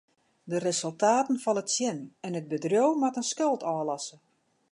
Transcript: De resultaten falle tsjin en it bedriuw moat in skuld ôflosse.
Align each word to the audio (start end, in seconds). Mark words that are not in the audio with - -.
De 0.51 0.57
resultaten 0.69 1.37
falle 1.43 1.63
tsjin 1.67 1.99
en 2.25 2.37
it 2.39 2.49
bedriuw 2.51 2.91
moat 3.01 3.17
in 3.21 3.27
skuld 3.33 3.61
ôflosse. 3.73 4.15